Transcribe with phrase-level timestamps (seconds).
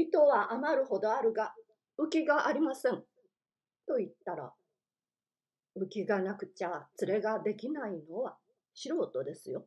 [0.00, 1.54] 糸は余るほどあるが、
[1.98, 3.02] 浮きがありません。
[3.86, 4.52] と言ったら、
[5.76, 8.36] 浮きがなくちゃ連れができないのは
[8.74, 9.66] 素人ですよ。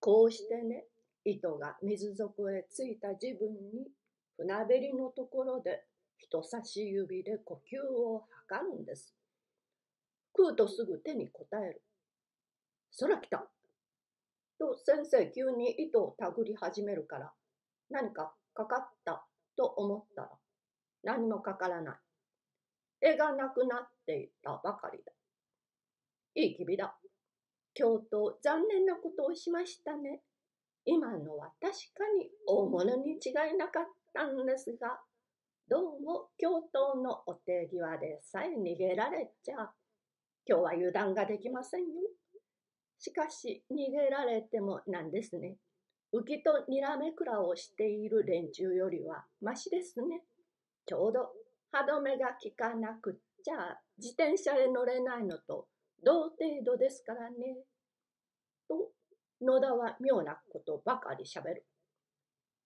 [0.00, 0.84] こうしてね、
[1.24, 3.88] 糸が水底へついた自分に
[4.36, 5.84] 船べりのところで
[6.18, 9.14] 人差し指で呼吸を測るんです。
[10.36, 11.82] 食うとすぐ手に答える。
[12.90, 13.48] そら来た。
[14.58, 17.32] と先生急に糸を手繰り始めるから
[17.90, 19.26] 何かかかった
[19.56, 20.30] と思ったら
[21.02, 21.96] 何もかからない。
[23.00, 25.12] 絵がなくなっていたばかりだ。
[26.34, 26.96] いい君だ。
[27.74, 30.22] 教頭、残念なことをしましたね。
[30.86, 35.00] 今のは確かに大物に違いなかったんですが、
[35.68, 39.72] どうも教頭のお手際でさえ逃げられちゃ、
[40.46, 41.86] 今日は油断ができませんよ。
[42.98, 45.56] しかし逃げられてもなんですね。
[46.14, 50.22] 浮きとにらめくらをしている連中よりはましですね。
[50.86, 51.32] ちょうど
[51.72, 55.66] 歯止めが効かなくっちゃ自転車へ乗れないのと
[56.04, 57.56] 同程度ですからね。
[58.68, 58.92] と、
[59.40, 61.66] 野田は妙なことばかりしゃべる。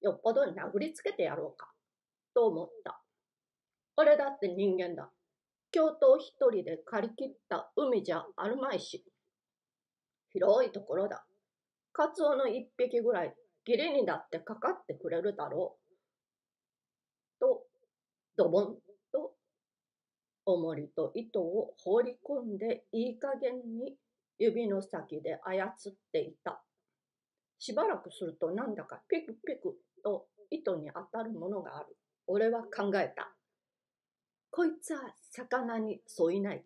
[0.03, 1.73] よっぽど殴りつけてやろうか、
[2.35, 3.01] と思った。
[3.97, 5.11] 俺だって人間だ。
[5.71, 9.05] 教頭一人で借り切った海じゃあるまいし。
[10.31, 11.25] 広いところだ。
[11.99, 13.35] カツオの一匹ぐらい、
[13.67, 17.41] 義理にだってかかってくれるだろう。
[17.41, 17.65] と、
[18.37, 18.77] ドボン
[19.13, 19.33] と
[20.47, 23.97] 重りと糸を放り込んでいい加減に
[24.39, 26.63] 指の先で操っていた。
[27.59, 31.97] しばらくするとなんだかピクピクと糸に当たるものがある。
[32.29, 33.35] 俺は考えた。
[34.53, 35.01] こいつは
[35.33, 36.63] 魚に添いない。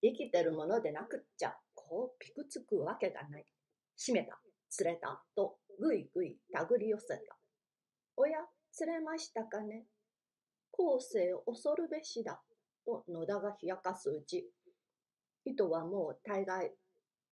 [0.00, 3.44] 生きてるものでなくっちゃ、こうピクつくわけがない。
[3.96, 4.38] 閉めた、
[4.76, 7.36] 釣れた、とぐいぐい手繰り寄せた。
[8.16, 8.38] おや、
[8.72, 9.86] 釣れましたかね？
[10.72, 12.42] 後世恐るべしだ。
[12.84, 14.50] と野田が冷やかすうち、
[15.44, 16.72] 糸はもう大概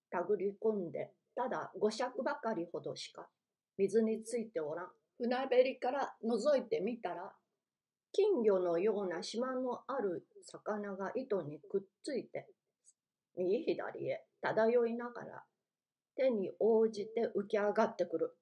[0.08, 3.28] 手繰り込んで、ただ五尺ばかりほどしか
[3.76, 4.86] 水についておらん。
[5.18, 7.32] 船べりから覗いてみたら、
[8.12, 12.46] 金魚のような島のある魚が糸にくっついて、
[13.36, 15.42] 右左へ漂いながら、
[16.16, 18.36] 手に応じて浮き上がってくる。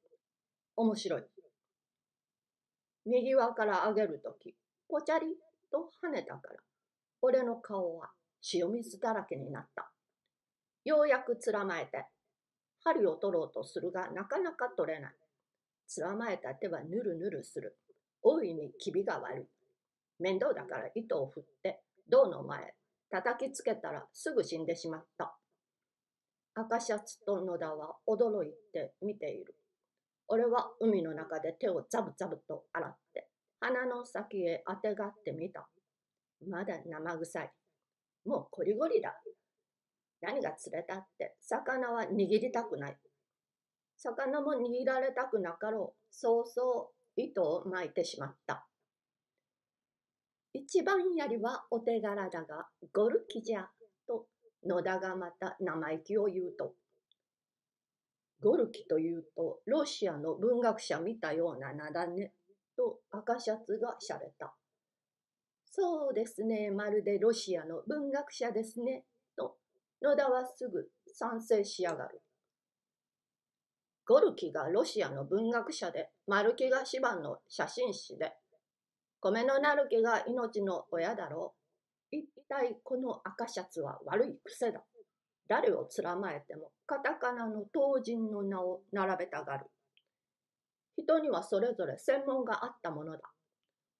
[0.76, 1.24] 面白い。
[3.06, 4.54] 右輪から上げるとき、
[4.88, 5.26] ぽちゃり
[5.70, 6.60] と跳ねたから、
[7.22, 8.10] 俺の顔は
[8.52, 9.90] 塩水だらけになった。
[10.84, 12.06] ようやくつらまえて、
[12.82, 15.12] 針を取ろうとするがなかなか取れない。
[15.86, 17.76] つらまえた手はぬるぬるする。
[18.22, 19.44] 大いに気味が悪い。
[20.18, 22.74] 面倒だから糸を振って銅の前
[23.10, 25.39] 叩きつけたらすぐ死んでしまった。
[26.54, 29.54] 赤シャツと野田は驚いて見ている。
[30.28, 33.28] 俺は海の中で手をザブザブと洗って
[33.60, 35.68] 鼻の先へあてがってみた。
[36.48, 37.50] まだ生臭い。
[38.24, 39.14] もうこりごりだ。
[40.22, 42.98] 何が釣れたって、魚は握りたくない。
[43.96, 46.06] 魚も握られたくなかろう。
[46.10, 48.66] そうそう糸を巻いてしまった。
[50.54, 53.68] 一番槍はお手柄だが、ゴルキじゃ、
[54.66, 56.74] 野田がまた生意気を言うと。
[58.40, 62.32] ゴルキというと、ロシアの文学者見たような名だね、
[62.76, 64.54] と赤シャツがしゃれた。
[65.72, 69.04] そうですね、まるでロシアの文学者ですね、
[69.36, 69.56] と
[70.02, 72.22] 野田はすぐ賛成しやがる。
[74.06, 78.32] ゴルキがロシアの文学者で、マルキが芝の写真誌で、
[79.20, 81.59] 米のなる木が命の親だろう。
[82.12, 84.82] 一体この赤シャツは悪い癖だ。
[85.48, 89.66] 誰をつらまえてもカタカナの当人の名を並べたがる。
[90.96, 93.20] 人にはそれぞれ専門があったものだ。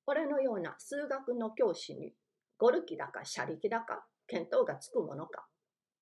[0.07, 2.13] 俺のような数学の教師に
[2.59, 5.47] ゴルキだかシャリキだか見当がつくものか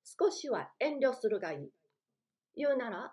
[0.04, 1.70] 少しは遠慮するがいい。
[2.56, 3.12] 言うなら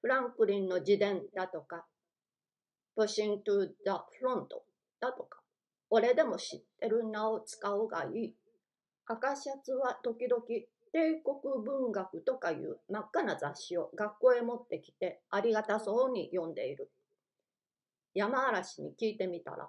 [0.00, 1.86] フランクリンの自伝だとか
[2.96, 3.74] Pushing to the
[4.22, 4.48] Front
[5.00, 5.40] だとか
[5.88, 8.34] 俺でも知ってる名を使うがいい。
[9.06, 10.42] 赤シャツは時々
[10.92, 16.90] 帝国文学とかいう真っ赤な雑誌を学校へ持ってきてありがたそうに読んでいる。
[18.14, 19.68] 山嵐に聞いてみたら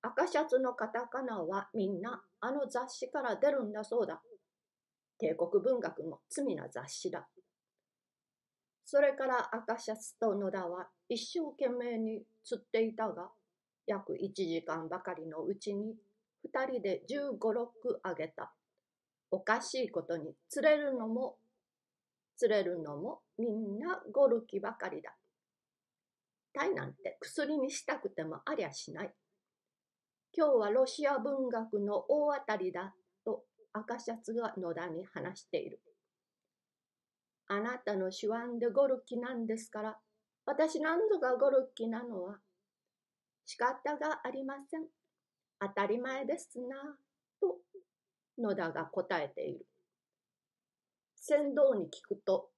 [0.00, 4.22] 赤シャツのカタカナはみんなあの雑誌から出るんだそうだ。
[5.18, 7.28] 帝国文学も罪な雑誌だ。
[8.84, 13.28] それから赤シャツと野田は一生懸命に釣っていたが、
[13.86, 15.96] 約1時間ばかりのうちに
[16.46, 18.52] 2人で15、6あげた。
[19.30, 21.36] おかしいことに釣れるのも
[22.38, 25.14] 釣れるのもみんなゴルキばかりだ。
[26.54, 29.12] タイなんて薬にしたくてもありゃしない。
[30.32, 32.94] 今日はロシア文学の大当たりだ
[33.24, 33.42] と
[33.72, 35.80] 赤シャツが野田に話している。
[37.48, 39.98] あなたの手腕でゴルキなんですから、
[40.46, 42.36] 私なんぞがゴルキなのは
[43.44, 44.82] 仕方がありません。
[45.60, 46.96] 当たり前ですな、
[47.40, 47.58] と
[48.38, 49.66] 野田が答えている。
[51.16, 52.50] 船頭に聞くと、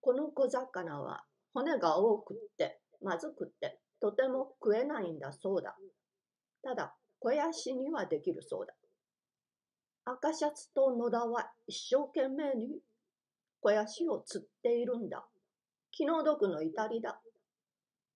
[0.00, 1.24] この小魚は
[1.54, 5.76] 骨が多くって、まずくって、とても食えないんだそうだ。
[6.62, 8.74] ただ、肥やしにはできるそうだ。
[10.04, 12.80] 赤シャツと野田は一生懸命に
[13.60, 15.26] 肥やしを釣っているんだ。
[15.90, 17.20] 気の毒の至りだ。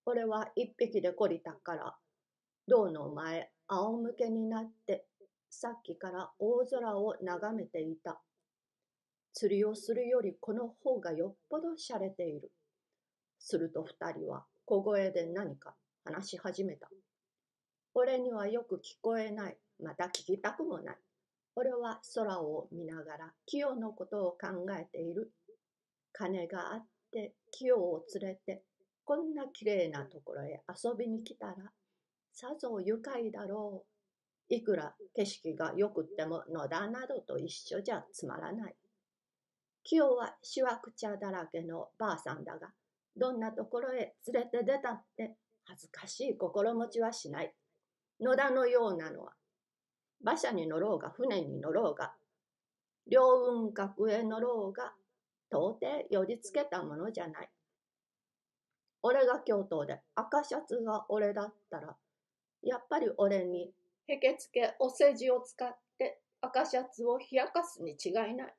[0.04, 1.96] 俺は一匹で懲りたから、
[2.72, 5.04] 銅の前、仰向けになって、
[5.50, 8.22] さっきから大空を眺めていた。
[9.34, 12.50] 釣りをするよりこの方がよっぽど洒落ている。
[13.38, 15.74] すると二人は小声で何か
[16.06, 16.88] 話し始めた。
[17.92, 19.58] 俺にはよく聞こえない。
[19.82, 20.96] また聞きたくもない。
[21.56, 25.30] 俺は空を見ながら清のことを考えている。
[26.14, 28.62] 金があって清を連れて
[29.04, 31.70] こんなきれいなところへ遊びに来たら
[32.32, 33.84] さぞ愉快だろ
[34.50, 34.54] う。
[34.54, 38.76] いくら景色がよくっても野田などと一緒じゃつまらない。
[39.84, 42.68] 清はしわく茶だらけのばあさんだが、
[43.16, 47.54] どんなところへ連れて出たって恥ずかしい心持ちはしない。
[48.20, 49.32] 野田のようなのは、
[50.22, 52.14] 馬車に乗ろうが船に乗ろうが、
[53.10, 54.92] 両雲閣へ乗ろうが、
[55.50, 57.50] 到底寄りつけたものじゃない。
[59.02, 61.96] 俺が京都で赤シャツが俺だったら、
[62.62, 63.72] やっぱり俺に
[64.06, 68.54] へけつけお世辞を使って赤シャツを冷やかすに違いない。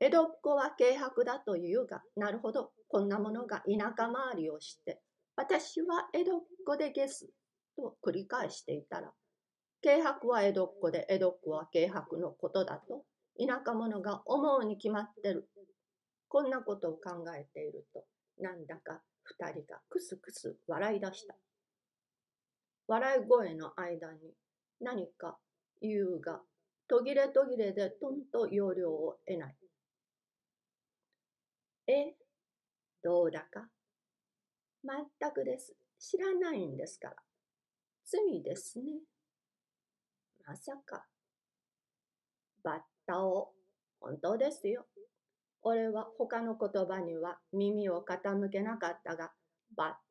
[0.00, 5.00] 江戸っ子は軽薄だというが、なるほど、こんなものが田舎回りをして、
[5.36, 7.30] 私は江戸っ子でゲス
[7.76, 9.12] と繰り返していたら、
[9.82, 13.04] 軽薄は江戸っ子で江戸っ子は軽薄のことだと、
[13.38, 15.48] 田舎者が思うに決まってる。
[16.28, 18.04] こんなことを考えていると、
[18.40, 21.36] なんだか二人がクスクス笑い出した。
[22.86, 24.34] 笑い声の間に
[24.80, 25.38] 何か
[25.80, 26.40] 言うが、
[26.88, 29.56] 途切れ途切れでとんと要領を得ない。
[31.86, 32.14] え、
[33.02, 33.68] どうだか？
[34.82, 35.74] まったくです。
[35.98, 37.16] 知らないんですから。
[38.04, 39.00] 罪ですね。
[40.46, 41.06] まさか。
[42.62, 43.52] バッタを、
[44.00, 44.86] 本当ですよ。
[45.62, 49.32] 俺は他の言葉には耳を傾けなかったが、
[49.74, 50.03] バッ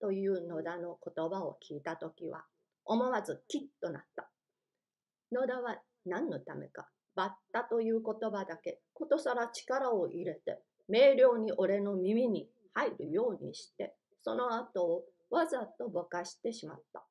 [0.00, 2.44] という野田の言葉を聞いたときは、
[2.84, 4.30] 思わずキッとなった。
[5.32, 17.04] 野田は何のためか、バッタという言葉だけ、ことさら力を入れて、明瞭に俺の耳に入るようにして、その後をわざとぼかしてしまった。